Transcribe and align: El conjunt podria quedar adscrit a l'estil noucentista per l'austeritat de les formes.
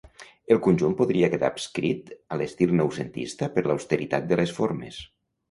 El 0.53 0.59
conjunt 0.67 0.95
podria 1.01 1.29
quedar 1.33 1.51
adscrit 1.55 2.09
a 2.15 2.39
l'estil 2.41 2.73
noucentista 2.81 3.51
per 3.59 3.65
l'austeritat 3.69 4.27
de 4.33 4.43
les 4.43 4.57
formes. 4.59 5.01